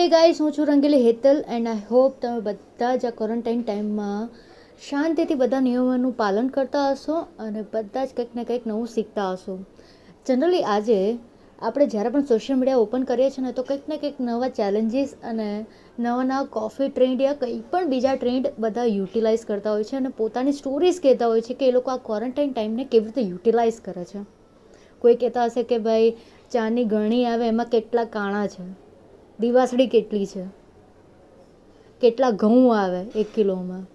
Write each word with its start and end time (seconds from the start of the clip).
હે 0.00 0.08
ગાઈસ 0.08 0.40
હું 0.40 0.52
છું 0.52 0.66
Rangili 0.66 1.06
Hetal 1.06 1.44
and 1.48 1.68
I 1.68 1.78
hope 1.90 2.20
તમે 2.22 2.40
બધા 2.40 2.96
જ 2.96 3.06
આ 3.06 3.10
ક્વોરન્ટાઇન 3.10 3.62
ટાઈમમાં 3.62 4.28
શાંતિથી 4.90 5.34
બધા 5.34 5.60
નિયમોનું 5.60 6.16
પાલન 6.16 6.48
કરતા 6.48 6.92
હશો 6.92 7.14
અને 7.14 7.62
બધા 7.62 8.04
જ 8.04 8.08
કંઈક 8.16 8.36
ને 8.36 8.44
કંઈક 8.44 8.66
નવું 8.66 8.86
શીખતા 8.86 9.32
હશો. 9.32 9.58
જનરલી 10.26 10.62
આજે 10.62 11.18
આપણે 11.58 11.86
જ્યારે 11.86 12.08
પણ 12.08 12.20
સોશિયલ 12.20 12.58
મીડિયા 12.58 12.76
ઓપન 12.76 13.02
કરીએ 13.02 13.30
છીએ 13.30 13.44
ને 13.44 13.52
તો 13.52 13.62
કંઈક 13.62 13.88
ને 13.88 13.96
કંઈક 13.96 14.14
નવા 14.20 14.48
ચેલેન્જીસ 14.48 15.14
અને 15.24 15.66
નવા 15.98 16.22
નવા 16.22 16.44
કોફી 16.44 16.88
ટ્રેન્ડ 16.88 17.20
યા 17.20 17.32
કંઈ 17.32 17.62
પણ 17.70 17.86
બીજા 17.86 18.14
ટ્રેન્ડ 18.14 18.52
બધા 18.58 18.84
યુટિલાઇઝ 18.84 19.46
કરતા 19.46 19.72
હોય 19.72 19.84
છે 19.84 19.96
અને 19.96 20.08
પોતાની 20.08 20.52
સ્ટોરીઝ 20.52 21.00
કહેતા 21.00 21.26
હોય 21.26 21.40
છે 21.40 21.54
કે 21.54 21.68
એ 21.68 21.72
લોકો 21.72 21.90
આ 21.90 21.96
ક્વોરન્ટાઇન 21.96 22.52
ટાઈમને 22.52 22.84
કેવી 22.84 23.04
રીતે 23.04 23.20
યુટિલાઇઝ 23.20 23.80
કરે 23.84 24.04
છે. 24.04 24.18
કોઈ 24.98 25.14
કહેતા 25.14 25.44
હશે 25.44 25.62
કે 25.62 25.78
ભાઈ 25.78 26.10
ચાની 26.50 26.84
ગણી 26.84 27.24
આવે 27.24 27.48
એમાં 27.48 27.66
કેટલા 27.66 28.04
કાણા 28.04 28.46
છે. 28.46 28.89
દિવાસળી 29.40 29.86
કેટલી 29.86 30.26
છે? 30.26 30.44
કેટલા 32.00 32.30
ઘઉં 32.30 32.78
આવે 32.78 33.00
એક 33.14 33.26
કિલોમાં? 33.34 33.86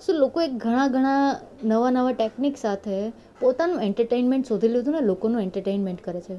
સો 0.00 0.12
લોકોએ 0.12 0.48
ઘણા 0.48 0.88
ઘણા 0.88 1.40
નવા 1.64 1.90
નવા 1.90 2.12
ટેકનિક 2.12 2.56
સાથે 2.56 3.10
પોતાનું 3.40 3.82
એન્ટરટેનમેન્ટ 3.82 4.46
શોધી 4.46 4.68
લીધું 4.68 4.94
ને 4.94 5.00
લોકોનું 5.00 5.42
એન્ટરટેનમેન્ટ 5.42 6.04
કરે 6.04 6.20
છે? 6.20 6.36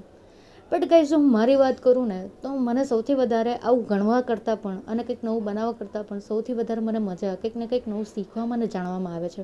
બટ 0.72 0.90
ગાઈઝ 0.90 1.10
જો 1.10 1.18
હું 1.18 1.32
મારી 1.32 1.56
વાત 1.56 1.82
કરું 1.82 2.08
ને, 2.08 2.30
તો 2.44 2.50
મને 2.50 2.86
સૌથી 2.86 3.14
વધારે 3.14 3.56
આવું 3.56 3.88
ગણવા 3.88 4.22
કરતાં 4.22 4.62
પણ 4.62 4.78
અને 4.88 5.04
કંઈક 5.04 5.24
નવું 5.24 5.44
બનાવવા 5.44 5.72
કરતાં 5.72 6.04
પણ 6.04 6.20
સૌથી 6.20 6.54
વધારે 6.54 6.82
મને 6.82 7.00
મજા 7.00 7.36
કંઈક 7.36 7.56
ને 7.56 7.68
કંઈક 7.68 7.88
નવું 7.88 8.06
શીખવામાં 8.06 8.58
અને 8.58 8.68
જાણવામાં 8.68 9.16
આવે 9.16 9.30
છે. 9.30 9.44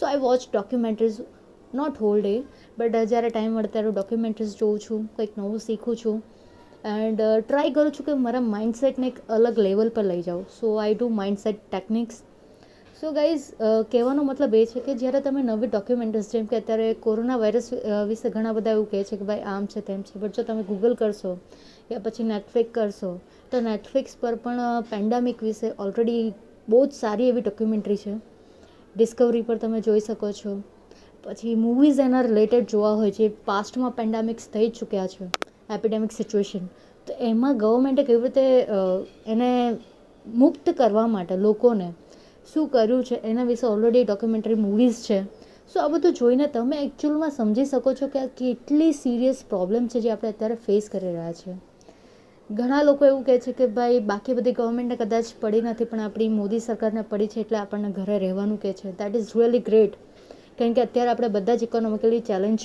So 0.00 0.06
I 0.06 0.16
watch 0.16 0.40
documentaries 0.52 1.20
not 1.74 1.96
whole 2.00 2.20
day 2.20 2.42
but 2.78 3.04
જ્યારે 3.04 3.28
ટાઈમ 3.28 3.52
મળે 3.52 3.68
ત્યારે 3.68 3.90
ડોક્યુમેન્ટરીઝ 3.90 4.56
જોઉં 4.56 4.78
છું, 4.78 5.16
કંઈક 5.16 5.38
નવું 5.38 5.58
શીખું 5.58 5.96
છું. 5.96 6.22
એન્ડ 6.84 7.20
ટ્રાય 7.48 7.70
કરું 7.70 7.92
છું 7.92 8.06
કે 8.06 8.14
મારા 8.14 8.40
માઇન્ડસેટને 8.40 9.06
એક 9.06 9.18
અલગ 9.28 9.58
લેવલ 9.58 9.88
પર 9.88 10.04
લઈ 10.04 10.22
જાઉં 10.22 10.44
so 10.60 10.74
I 10.74 10.94
do 10.94 11.08
mindset 11.08 11.58
techniques 11.70 12.22
so 13.00 13.12
guys 13.12 13.42
કહેવાનો 13.90 14.22
મતલબ 14.22 14.54
એ 14.54 14.66
છે 14.66 14.80
કે 14.80 14.94
જ્યારે 14.94 15.20
તમે 15.20 15.42
નવી 15.42 15.66
ડોક્યુમેન્ટરીઝ 15.66 16.30
જેમ 16.30 16.46
કે 16.46 16.56
અત્યારે 16.56 16.94
કોરોના 16.94 17.36
વાયરસ 17.36 17.68
વિશે 18.08 18.30
ઘણા 18.30 18.52
બધા 18.52 18.70
એવું 18.70 18.90
કહે 18.90 19.02
છે 19.04 19.16
કે 19.16 19.24
ભાઈ 19.24 19.42
આમ 19.46 19.66
છે 19.66 19.80
તેમ 19.80 20.02
છે. 20.02 20.20
બટ 20.20 20.36
જો 20.36 20.42
તમે 20.42 20.62
ગૂગલ 20.62 20.94
કરશો 20.94 21.36
યા 21.92 21.98
પછી 21.98 22.24
નેટફ્લિક્સ 22.24 22.70
કરશો, 22.74 23.20
તો 23.52 23.60
નેટફ્લિક્સ 23.60 24.16
પર 24.20 24.34
પણ 24.34 24.80
પેન્ડામિક 24.90 25.42
વિશે 25.42 25.72
ઓલરેડી 25.78 26.32
બહુ 26.68 26.86
જ 26.86 26.92
સારી 26.92 27.28
એવી 27.28 27.40
ડોક્યુમેન્ટરી 27.40 27.96
છે. 27.96 28.14
ડિસ્કવરી 28.96 29.42
પર 29.42 29.56
તમે 29.56 29.80
જોઈ 29.80 30.00
શકો 30.00 30.32
છો. 30.32 30.56
પછી 31.24 31.54
મૂવીઝ 31.54 32.00
એના 32.00 32.20
રિલેટેડ 32.20 32.66
જોવા 32.66 32.94
હોય 32.94 33.10
છે. 33.10 33.28
પાસ્ટમાં 33.44 33.90
પેન્ડામિક્સ 33.90 34.48
થઈ 34.48 34.68
જ 34.68 34.72
ચૂક્યા 34.72 35.06
છે. 35.06 35.49
એપિડેમિક 35.76 36.12
સિચ્યુએશન 36.12 36.64
તો 37.06 37.12
એમાં 37.28 37.58
ગવર્મેન્ટે 37.58 38.02
કેવી 38.08 38.22
રીતે 38.24 38.44
એને 39.34 39.50
મુક્ત 40.26 40.66
કરવા 40.78 41.06
માટે 41.14 41.34
લોકોને 41.46 41.88
શું 42.48 42.68
કર્યું 42.68 43.02
છે, 43.04 43.16
એના 43.24 43.48
વિશે 43.50 43.66
ઓલરેડી 43.66 44.04
ડોક્યુમેન્ટરી 44.04 44.60
મૂવીઝ 44.64 45.00
છે. 45.06 45.18
સો 45.72 45.80
આ 45.80 45.88
બધું 45.88 46.14
જોઈને 46.14 46.46
તમે 46.54 46.76
એકચ્યુઅલમાં 46.84 47.32
સમજી 47.32 47.66
શકો 47.72 47.90
છો 47.98 48.06
કે 48.12 48.18
આ 48.20 48.30
કેટલી 48.38 48.92
સિરિયસ 49.00 49.42
પ્રોબ્લેમ 49.50 49.88
છે 49.88 50.00
જે 50.00 50.12
આપણે 50.12 50.32
અત્યારે 50.34 50.56
ફેસ 50.66 50.88
કરી 50.92 51.12
રહ્યા 51.16 51.34
છીએ 51.40 51.56
ઘણા 52.50 52.82
લોકો 52.82 53.02
એવું 53.08 53.24
કહે 53.24 53.38
છે 53.38 53.52
કે 53.58 53.66
ભાઈ, 53.74 54.00
બાકી 54.10 54.34
બધી 54.36 54.56
ગવર્મેન્ટને 54.58 54.96
કદાચ 55.02 55.26
પડી 55.42 55.62
નથી, 55.62 55.88
પણ 55.90 56.00
આપણી 56.06 56.30
મોદી 56.38 56.62
સરકારને 56.68 57.02
પડી 57.10 57.28
છે 57.32 57.40
એટલે 57.44 57.58
આપણને 57.58 57.90
ઘરે 57.98 58.16
રહેવાનું 58.24 58.58
કહે 58.62 58.72
છે. 58.78 58.94
દેટ 59.00 59.18
ઇઝ 59.18 59.34
રિયલી 59.36 59.64
ગ્રેટ 59.68 59.92
કારણ 60.58 60.74
કે 60.76 60.82
અત્યારે 60.86 61.10
આપણે 61.12 61.28
બધા 61.36 61.60
જ 61.60 61.68
ઇકોનોમિકલી 61.68 62.24
ચેલેન્જ 62.30 62.64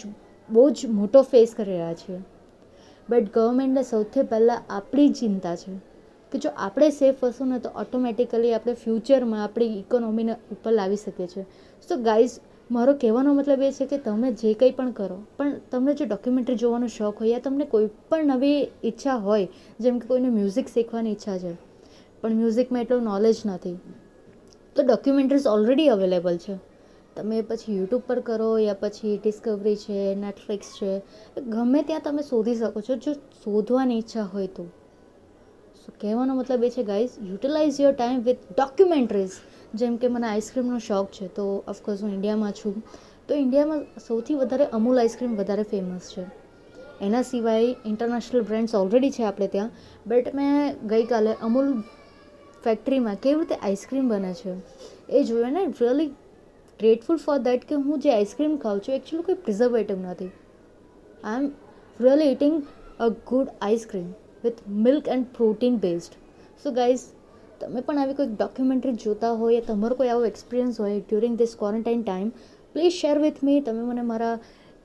બહુ 0.50 0.64
જ 0.72 0.90
મોટો 1.00 1.22
ફેસ 1.34 1.54
કરી 1.60 1.70
રહ્યા 1.72 2.00
છીએ. 2.00 2.20
બટ 3.10 3.34
ગવર્મેન્ટને 3.34 3.84
સૌથી 3.84 4.22
પહેલાં 4.24 4.64
આપણી 4.70 5.10
ચિંતા 5.10 5.56
છે 5.56 5.74
કે 6.32 6.40
જો 6.40 6.52
આપણે 6.58 6.90
સેફ 6.90 7.24
હશું 7.24 7.48
ને 7.48 7.60
તો 7.60 7.70
ઓટોમેટિકલી 7.76 8.54
આપણે 8.54 8.74
ફ્યુચરમાં 8.74 9.44
આપણી 9.44 9.80
ઇકોનોમીને 9.80 10.36
ઉપર 10.52 10.72
લાવી 10.72 10.96
શકીએ 10.96 11.28
છીએ. 11.28 11.46
સો 11.90 11.98
ગાઈઝ 11.98 12.40
મારો 12.72 12.94
કહેવાનો 12.94 13.34
મતલબ 13.34 13.62
એ 13.62 13.72
છે 13.72 13.86
કે 13.86 13.98
તમે 13.98 14.32
જે 14.32 14.54
કંઈ 14.54 14.72
પણ 14.72 14.92
કરો, 14.92 15.18
પણ 15.38 15.54
તમને 15.72 15.94
જો 15.94 16.06
ડોક્યુમેન્ટરી 16.06 16.56
જોવાનો 16.56 16.88
શોખ 16.88 17.20
હોય 17.20 17.32
યા 17.32 17.40
તમને 17.40 17.66
કોઈ 17.66 17.90
પણ 18.10 18.26
નવી 18.26 18.72
ઈચ્છા 18.84 19.16
હોય, 19.16 19.48
જેમ 19.80 20.00
કે 20.00 20.08
કોઈને 20.08 20.30
મ્યુઝિક 20.30 20.68
શીખવાની 20.68 21.12
ઈચ્છા 21.12 21.38
છે, 21.38 21.56
પણ 22.22 22.32
મ્યુઝિકમાં 22.32 22.82
એટલું 22.82 23.04
નોલેજ 23.04 23.36
નથી, 23.46 23.78
તો 24.76 24.84
ડોક્યુમેન્ટરીઝ 24.84 25.48
ઓલરેડી 25.48 25.88
અવેલેબલ 25.88 26.38
છે. 26.38 26.56
તમે 27.16 27.42
પછી 27.50 27.76
યુટ્યુબ 27.78 28.04
પર 28.08 28.20
કરો 28.30 28.50
યા 28.60 28.80
પછી 28.80 29.18
ડિસ્કવરી 29.18 29.76
છે 29.84 30.00
નેટફ્લિક્સ 30.24 30.70
છે, 30.78 30.92
ગમે 31.54 31.84
ત્યાં 31.84 32.06
તમે 32.08 32.24
શોધી 32.30 32.56
શકો 32.56 32.82
છો, 32.82 32.96
જો 32.96 33.14
શોધવાની 33.44 34.00
ઈચ્છા 34.00 34.26
હોય 34.34 34.48
તો. 34.48 34.66
સો 35.82 35.94
કહેવાનો 36.02 36.36
મતલબ 36.36 36.64
એ 36.64 36.70
છે 36.70 36.84
guys 36.84 37.18
utilize 37.32 37.80
your 37.82 37.94
time 37.94 38.24
with 38.28 38.42
documentaries 38.52 39.36
જેમ 39.74 39.98
કે 39.98 40.08
મને 40.10 40.28
આઈસ્ક્રીમનો 40.30 40.80
શોખ 40.88 41.12
છે, 41.12 41.28
તો 41.28 41.46
ઓફકોર્સ 41.68 42.02
હું 42.04 42.12
ઇન્ડિયામાં 42.18 42.54
છું. 42.54 42.76
તો 43.28 43.38
ઇન્ડિયામાં 43.44 43.86
સૌથી 44.08 44.36
વધારે 44.42 44.66
અમૂલ 44.80 44.98
આઈસ્ક્રીમ 45.04 45.38
વધારે 45.38 45.66
ફેમસ 45.72 46.12
છે. 46.14 46.26
એના 47.02 47.24
સિવાય 47.30 47.72
ઇન્ટરનેશનલ 47.86 48.44
બ્રાન્ડ્સ 48.50 48.76
ઓલરેડી 48.82 49.14
છે 49.18 49.24
આપણે 49.30 49.48
ત્યાં 49.56 49.72
બટ 50.08 50.36
મેં 50.40 50.78
ગઈકાલે 50.92 51.32
અમૂલ 51.48 51.72
ફેક્ટરીમાં 52.64 53.18
કેવી 53.24 53.40
રીતે 53.40 53.56
આઈસ્ક્રીમ 53.58 54.06
બને 54.10 54.34
છે, 54.34 54.54
એ 55.10 55.24
જોયું 55.24 55.54
ને 55.58 55.66
રિયલી 55.80 56.12
ગ્રેટફુલ 56.80 57.18
ફોર 57.18 57.38
દેટ 57.38 57.66
કે 57.66 57.76
હું 57.76 58.00
જે 58.00 58.12
આઈસ્ક્રીમ 58.12 58.58
ખાઉં 58.58 58.80
છું 58.80 58.96
એકચ્યુઅલી 58.96 59.24
કોઈ 59.24 59.44
પ્રિઝર્વેટિવ 59.44 60.00
નથી. 60.00 60.32
I 61.24 61.44
am 61.44 61.52
really 62.00 62.32
eating 62.32 62.64
a 63.00 63.10
good 63.10 63.48
ice cream 63.62 64.10
with 64.44 64.60
milk 64.88 65.08
and 65.08 65.26
protein 65.38 65.78
based 65.78 66.18
so 66.64 66.72
guys 66.72 67.06
તમે 67.62 67.82
પણ 67.82 67.98
આવી 67.98 68.14
કોઈક 68.14 68.36
ડોક્યુમેન્ટરી 68.38 68.94
જોતા 69.06 69.32
હોય 69.32 69.62
તમારો 69.62 69.96
કોઈ 69.96 70.08
આવો 70.08 70.26
એક્સપિરિયન્સ 70.26 70.82
હોય 70.82 71.00
during 71.00 71.38
this 71.38 71.56
quarantine 71.60 72.02
time 72.02 72.30
please 72.74 72.94
share 72.94 73.18
with 73.20 73.44
me 73.44 73.60
તમે 73.62 73.82
મને 73.82 74.02
મારા 74.02 74.40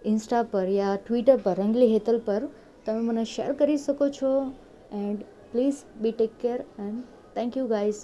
ઇન્સ્ટા 0.06 0.42
પર 0.42 0.68
યા 0.68 0.96
ટ્વિટર 0.96 1.36
પર, 1.36 1.54
રંગલી 1.58 1.92
હેતલ 1.92 2.18
પર, 2.18 2.42
તમે 2.86 3.00
મને 3.00 3.24
શેર 3.24 3.52
કરી 3.52 3.76
શકો 3.76 4.08
છો. 4.08 4.30
And 4.92 5.18
please 5.52 5.74
be 6.00 6.12
take 6.12 6.30
care 6.40 6.60
and 6.78 7.02
thank 7.34 7.56
you 7.56 7.66
guys 7.66 7.94